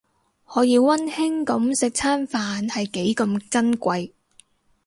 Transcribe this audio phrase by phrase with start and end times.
[0.45, 4.09] 可以溫馨噉食餐飯係幾咁珍貴